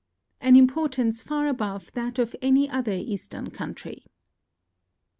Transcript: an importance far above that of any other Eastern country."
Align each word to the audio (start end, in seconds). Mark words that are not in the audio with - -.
an 0.39 0.55
importance 0.55 1.21
far 1.21 1.45
above 1.47 1.91
that 1.93 2.17
of 2.17 2.35
any 2.41 2.67
other 2.67 2.91
Eastern 2.91 3.51
country." 3.51 4.07